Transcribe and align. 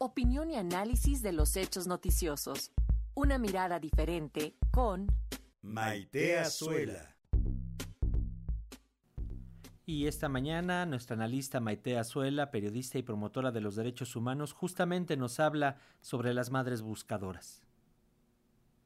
Opinión 0.00 0.48
y 0.48 0.54
análisis 0.54 1.22
de 1.22 1.32
los 1.32 1.56
hechos 1.56 1.88
noticiosos. 1.88 2.70
Una 3.14 3.36
mirada 3.36 3.80
diferente 3.80 4.54
con 4.70 5.08
Maite 5.60 6.38
Azuela. 6.38 7.16
Y 9.84 10.06
esta 10.06 10.28
mañana 10.28 10.86
nuestra 10.86 11.16
analista 11.16 11.58
Maite 11.58 11.98
Azuela, 11.98 12.52
periodista 12.52 12.96
y 12.98 13.02
promotora 13.02 13.50
de 13.50 13.60
los 13.60 13.74
derechos 13.74 14.14
humanos, 14.14 14.52
justamente 14.52 15.16
nos 15.16 15.40
habla 15.40 15.78
sobre 16.00 16.32
las 16.32 16.52
madres 16.52 16.80
buscadoras. 16.80 17.64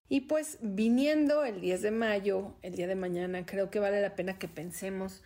Y 0.08 0.22
pues 0.22 0.60
viniendo 0.62 1.44
el 1.44 1.60
10 1.60 1.82
de 1.82 1.90
mayo, 1.90 2.56
el 2.62 2.74
día 2.74 2.86
de 2.86 2.94
mañana, 2.94 3.44
creo 3.44 3.68
que 3.68 3.80
vale 3.80 4.00
la 4.00 4.16
pena 4.16 4.38
que 4.38 4.48
pensemos 4.48 5.22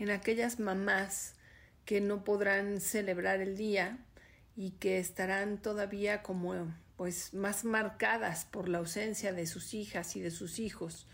en 0.00 0.10
aquellas 0.10 0.58
mamás 0.58 1.36
que 1.84 2.00
no 2.00 2.24
podrán 2.24 2.80
celebrar 2.80 3.40
el 3.40 3.56
día 3.56 4.04
y 4.58 4.72
que 4.72 4.98
estarán 4.98 5.58
todavía 5.58 6.20
como 6.24 6.74
pues 6.96 7.32
más 7.32 7.64
marcadas 7.64 8.44
por 8.44 8.68
la 8.68 8.78
ausencia 8.78 9.32
de 9.32 9.46
sus 9.46 9.72
hijas 9.72 10.16
y 10.16 10.20
de 10.20 10.32
sus 10.32 10.58
hijos. 10.58 11.06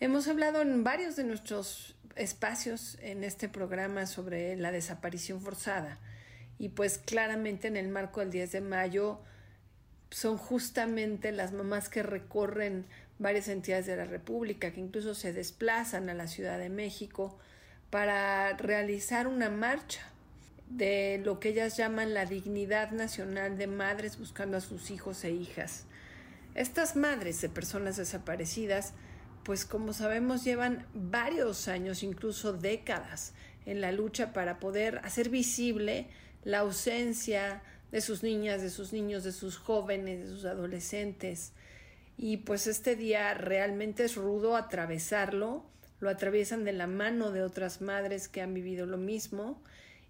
Hemos 0.00 0.26
hablado 0.26 0.60
en 0.60 0.82
varios 0.82 1.14
de 1.14 1.22
nuestros 1.22 1.94
espacios 2.16 2.98
en 3.00 3.22
este 3.22 3.48
programa 3.48 4.06
sobre 4.06 4.56
la 4.56 4.72
desaparición 4.72 5.40
forzada 5.40 6.00
y 6.58 6.70
pues 6.70 6.98
claramente 6.98 7.68
en 7.68 7.76
el 7.76 7.86
marco 7.86 8.18
del 8.18 8.32
10 8.32 8.50
de 8.50 8.60
mayo 8.60 9.20
son 10.10 10.36
justamente 10.36 11.30
las 11.30 11.52
mamás 11.52 11.88
que 11.88 12.02
recorren 12.02 12.86
varias 13.20 13.46
entidades 13.46 13.86
de 13.86 13.94
la 13.94 14.04
República, 14.04 14.72
que 14.72 14.80
incluso 14.80 15.14
se 15.14 15.32
desplazan 15.32 16.08
a 16.08 16.14
la 16.14 16.26
Ciudad 16.26 16.58
de 16.58 16.70
México 16.70 17.38
para 17.90 18.56
realizar 18.56 19.28
una 19.28 19.48
marcha 19.48 20.00
de 20.70 21.20
lo 21.24 21.40
que 21.40 21.50
ellas 21.50 21.76
llaman 21.76 22.14
la 22.14 22.26
dignidad 22.26 22.90
nacional 22.90 23.56
de 23.56 23.66
madres 23.66 24.18
buscando 24.18 24.56
a 24.56 24.60
sus 24.60 24.90
hijos 24.90 25.24
e 25.24 25.30
hijas. 25.30 25.86
Estas 26.54 26.96
madres 26.96 27.40
de 27.40 27.48
personas 27.48 27.96
desaparecidas, 27.96 28.92
pues 29.44 29.64
como 29.64 29.92
sabemos 29.92 30.44
llevan 30.44 30.86
varios 30.92 31.68
años, 31.68 32.02
incluso 32.02 32.52
décadas, 32.52 33.32
en 33.64 33.80
la 33.80 33.92
lucha 33.92 34.32
para 34.32 34.58
poder 34.58 35.00
hacer 35.04 35.28
visible 35.28 36.08
la 36.44 36.60
ausencia 36.60 37.62
de 37.92 38.00
sus 38.00 38.22
niñas, 38.22 38.62
de 38.62 38.70
sus 38.70 38.92
niños, 38.92 39.24
de 39.24 39.32
sus 39.32 39.56
jóvenes, 39.56 40.20
de 40.20 40.26
sus 40.26 40.44
adolescentes. 40.44 41.52
Y 42.16 42.38
pues 42.38 42.66
este 42.66 42.96
día 42.96 43.32
realmente 43.34 44.04
es 44.04 44.16
rudo 44.16 44.56
atravesarlo, 44.56 45.64
lo 46.00 46.10
atraviesan 46.10 46.64
de 46.64 46.72
la 46.72 46.86
mano 46.86 47.30
de 47.30 47.42
otras 47.42 47.80
madres 47.80 48.28
que 48.28 48.42
han 48.42 48.54
vivido 48.54 48.86
lo 48.86 48.98
mismo 48.98 49.62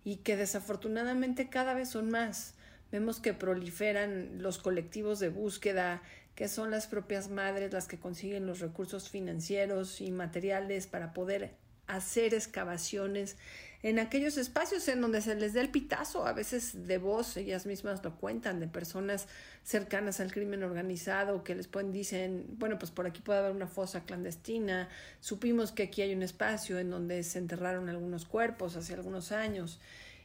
y 0.08 0.16
que 0.16 0.38
desafortunadamente 0.38 1.50
cada 1.50 1.74
vez 1.74 1.91
son 1.91 2.10
más. 2.10 2.54
Vemos 2.91 3.20
que 3.20 3.34
proliferan 3.34 4.41
los 4.42 4.56
colectivos 4.56 5.19
de 5.19 5.28
búsqueda, 5.28 6.00
que 6.34 6.48
son 6.48 6.70
las 6.70 6.86
propias 6.86 7.28
madres 7.28 7.74
las 7.74 7.88
que 7.88 7.98
consiguen 7.98 8.47
los 8.47 8.60
recursos 8.60 9.10
financieros 9.10 10.00
y 10.00 10.10
materiales 10.10 10.86
para 10.86 11.12
poder 11.12 11.56
hacer 11.88 12.34
excavaciones 12.34 13.37
en 13.82 14.00
aquellos 14.00 14.38
espacios 14.38 14.88
en 14.88 15.00
donde 15.00 15.21
se 15.22 15.37
les 15.37 15.53
dé 15.53 15.60
el 15.60 15.71
pitazo, 15.71 16.26
a 16.26 16.32
veces 16.32 16.88
de 16.88 16.99
voz, 16.99 17.37
ellas 17.37 17.65
mismas 17.65 18.03
lo 18.03 18.16
cuentan, 18.16 18.59
de 18.59 18.66
personas 18.66 19.28
cercanas 19.62 20.19
al 20.19 20.32
crimen 20.32 20.65
organizado 20.65 21.44
que 21.44 21.54
les 21.54 21.69
pueden 21.69 21.93
dicen, 21.93 22.47
bueno, 22.59 22.77
pues 22.78 22.91
por 22.91 23.06
aquí 23.06 23.21
puede 23.21 23.38
haber 23.38 23.53
una 23.53 23.69
fosa 23.69 24.03
clandestina, 24.04 24.88
supimos 25.21 25.71
que 25.71 25.84
aquí 25.84 26.03
hay 26.03 26.12
un 26.12 26.25
espacio 26.25 26.81
en 26.81 26.91
donde 26.91 27.22
se 27.22 27.38
enterraron 27.38 27.88
algunos 27.88 28.25
cuerpos 28.25 28.75
hace 28.75 28.94
algunos 28.94 29.31
años. 29.31 29.78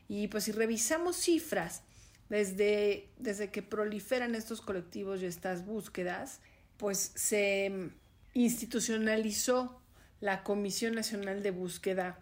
Y 0.07 0.29
pues 0.29 0.45
si 0.45 0.51
revisamos 0.51 1.15
cifras 1.15 1.83
desde, 2.29 3.07
desde 3.19 3.51
que 3.51 3.61
proliferan 3.61 4.33
estos 4.33 4.61
colectivos 4.61 5.21
y 5.21 5.27
estas 5.27 5.63
búsquedas, 5.63 6.39
pues 6.77 7.11
se 7.13 7.91
institucionalizó 8.33 9.79
la 10.23 10.41
Comisión 10.41 10.95
Nacional 10.95 11.43
de 11.43 11.51
Búsqueda 11.51 12.17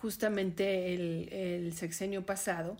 justamente 0.00 0.94
el, 0.94 1.28
el 1.30 1.74
sexenio 1.74 2.24
pasado, 2.24 2.78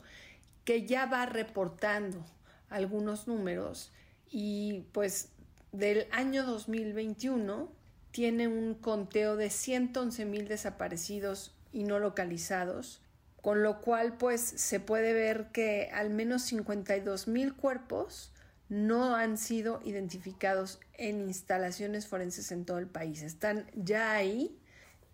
que 0.64 0.86
ya 0.86 1.04
va 1.04 1.26
reportando 1.26 2.24
algunos 2.70 3.28
números 3.28 3.92
y 4.30 4.84
pues 4.92 5.28
del 5.72 6.06
año 6.10 6.46
2021 6.46 7.70
tiene 8.12 8.48
un 8.48 8.72
conteo 8.72 9.36
de 9.36 9.50
111 9.50 10.24
mil 10.24 10.48
desaparecidos 10.48 11.54
y 11.70 11.84
no 11.84 11.98
localizados, 11.98 13.02
con 13.42 13.62
lo 13.62 13.82
cual 13.82 14.16
pues 14.16 14.40
se 14.40 14.80
puede 14.80 15.12
ver 15.12 15.48
que 15.52 15.90
al 15.92 16.08
menos 16.08 16.40
52 16.44 17.28
mil 17.28 17.52
cuerpos 17.52 18.32
no 18.68 19.14
han 19.14 19.38
sido 19.38 19.80
identificados 19.84 20.80
en 20.94 21.20
instalaciones 21.22 22.06
forenses 22.06 22.50
en 22.52 22.64
todo 22.64 22.78
el 22.78 22.88
país. 22.88 23.22
Están 23.22 23.70
ya 23.74 24.12
ahí 24.12 24.58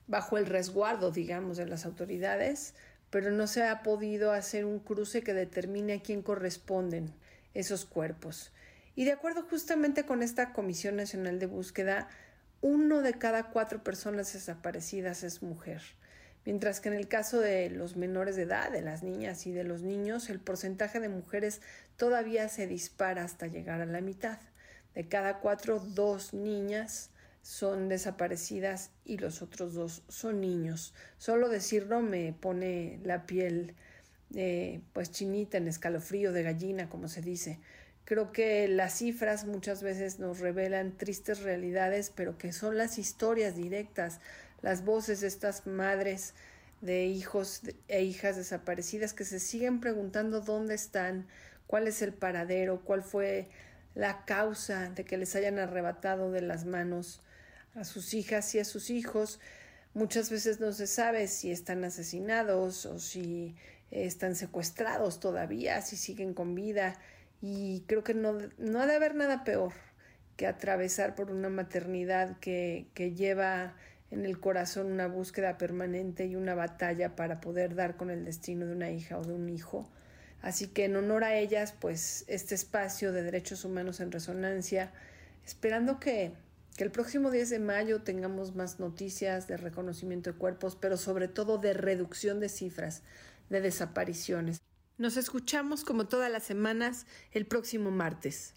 bajo 0.07 0.39
el 0.39 0.47
resguardo, 0.47 1.11
digamos, 1.11 1.57
de 1.57 1.67
las 1.67 1.85
autoridades, 1.85 2.75
pero 3.11 3.31
no 3.31 3.47
se 3.47 3.65
ha 3.65 3.83
podido 3.83 4.33
hacer 4.33 4.65
un 4.65 4.79
cruce 4.79 5.23
que 5.23 5.35
determine 5.35 5.95
a 5.95 6.03
quién 6.03 6.23
corresponden 6.23 7.13
esos 7.55 7.85
cuerpos. 7.85 8.53
Y 8.95 9.05
de 9.05 9.13
acuerdo 9.13 9.47
justamente 9.49 10.05
con 10.05 10.23
esta 10.23 10.53
Comisión 10.53 10.97
Nacional 10.97 11.39
de 11.39 11.47
Búsqueda, 11.47 12.09
uno 12.61 13.03
de 13.03 13.15
cada 13.15 13.51
cuatro 13.51 13.83
personas 13.83 14.33
desaparecidas 14.33 15.25
es 15.25 15.43
mujer, 15.43 15.83
mientras 16.45 16.81
que 16.81 16.89
en 16.89 16.95
el 16.95 17.09
caso 17.09 17.41
de 17.41 17.71
los 17.71 17.97
menores 17.97 18.37
de 18.37 18.43
edad, 18.43 18.71
de 18.71 18.83
las 18.83 19.03
niñas 19.03 19.47
y 19.47 19.53
de 19.53 19.65
los 19.65 19.83
niños, 19.83 20.31
el 20.31 20.41
porcentaje 20.41 21.01
de 21.01 21.09
mujeres 21.09 21.61
todavía 21.97 22.49
se 22.49 22.67
dispara 22.67 23.25
hasta 23.25 23.47
llegar 23.47 23.81
a 23.81 23.87
la 23.87 24.01
mitad. 24.01 24.39
De 24.95 25.09
cada 25.09 25.39
cuatro, 25.41 25.79
dos 25.81 26.35
niñas 26.35 27.11
son 27.43 27.89
desaparecidas 27.89 28.91
y 29.05 29.19
los 29.19 29.43
otros 29.43 29.75
dos 29.75 30.03
son 30.09 30.41
niños. 30.41 30.95
Solo 31.19 31.49
decirlo 31.49 32.01
me 32.01 32.33
pone 32.33 33.01
la 33.03 33.27
piel 33.27 33.75
eh, 34.35 34.81
pues 34.93 35.11
chinita 35.11 35.59
en 35.59 35.69
escalofrío 35.69 36.33
de 36.33 36.43
gallina, 36.43 36.89
como 36.89 37.09
se 37.09 37.21
dice. 37.21 37.59
Creo 38.05 38.33
que 38.33 38.67
las 38.67 38.95
cifras 38.95 39.45
muchas 39.45 39.83
veces 39.83 40.19
nos 40.19 40.41
revelan 40.41 40.97
tristes 40.97 41.43
realidades, 41.43 42.11
pero 42.15 42.39
que 42.39 42.53
son 42.53 42.77
las 42.77 42.99
historias 42.99 43.57
directas, 43.57 44.21
las 44.63 44.85
voces 44.85 45.21
de 45.21 45.27
estas 45.27 45.67
madres 45.67 46.35
de 46.81 47.07
hijos 47.07 47.63
e 47.89 48.03
hijas 48.03 48.37
desaparecidas 48.37 49.13
que 49.13 49.25
se 49.25 49.39
siguen 49.39 49.81
preguntando 49.81 50.41
dónde 50.41 50.75
están, 50.75 51.27
cuál 51.67 51.87
es 51.87 52.03
el 52.03 52.13
paradero, 52.13 52.83
cuál 52.85 53.03
fue 53.03 53.49
la 53.95 54.25
causa 54.25 54.91
de 54.91 55.05
que 55.05 55.17
les 55.17 55.37
hayan 55.37 55.59
arrebatado 55.59 56.31
de 56.31 56.43
las 56.43 56.65
manos 56.65 57.23
a 57.75 57.85
sus 57.85 58.15
hijas 58.15 58.55
y 58.55 58.59
a 58.59 58.65
sus 58.65 58.91
hijos. 58.91 59.39
Muchas 59.95 60.31
veces 60.31 60.61
no 60.61 60.73
se 60.73 60.87
sabe 60.87 61.29
si 61.29 61.51
están 61.51 61.85
asesinados 61.85 62.87
o 62.87 62.99
si 62.99 63.55
están 63.91 64.35
secuestrados 64.35 65.21
todavía, 65.21 65.83
si 65.83 65.97
siguen 65.97 66.35
con 66.35 66.55
vida. 66.55 66.99
Y 67.41 67.85
creo 67.87 68.03
que 68.03 68.15
no, 68.15 68.39
no 68.59 68.81
ha 68.81 68.87
de 68.87 68.95
haber 68.95 69.15
nada 69.15 69.45
peor 69.45 69.73
que 70.37 70.47
atravesar 70.47 71.15
por 71.15 71.31
una 71.31 71.51
maternidad 71.51 72.39
que, 72.39 72.87
que 72.95 73.15
lleva 73.15 73.77
en 74.13 74.27
el 74.27 74.39
corazón 74.39 74.93
una 74.93 75.09
búsqueda 75.09 75.57
permanente 75.57 76.27
y 76.27 76.37
una 76.37 76.55
batalla 76.55 77.17
para 77.17 77.41
poder 77.41 77.75
dar 77.75 77.97
con 77.97 78.11
el 78.11 78.27
destino 78.27 78.67
de 78.67 78.73
una 78.73 78.91
hija 78.91 79.19
o 79.19 79.25
de 79.25 79.33
un 79.33 79.49
hijo. 79.49 79.91
Así 80.43 80.69
que 80.69 80.85
en 80.85 80.97
honor 80.97 81.25
a 81.25 81.37
ellas, 81.37 81.75
pues 81.81 82.25
este 82.29 82.55
espacio 82.55 83.11
de 83.13 83.23
derechos 83.23 83.65
humanos 83.65 84.01
en 84.01 84.13
resonancia, 84.13 84.93
esperando 85.47 85.99
que, 85.99 86.35
que 86.77 86.85
el 86.85 86.91
próximo 86.91 87.31
10 87.31 87.49
de 87.49 87.59
mayo 87.59 88.03
tengamos 88.03 88.55
más 88.55 88.79
noticias 88.79 89.49
de 89.49 89.57
reconocimiento 89.57 90.31
de 90.31 90.39
cuerpos, 90.39 90.77
pero 90.77 90.99
sobre 90.99 91.29
todo 91.29 91.57
de 91.57 91.73
reducción 91.73 92.39
de 92.39 92.51
cifras 92.51 93.03
de 93.49 93.63
desapariciones. 93.63 94.61
Nos 94.99 95.17
escuchamos 95.17 95.85
como 95.85 96.07
todas 96.07 96.31
las 96.31 96.43
semanas 96.43 97.07
el 97.31 97.47
próximo 97.47 97.91
martes. 97.91 98.55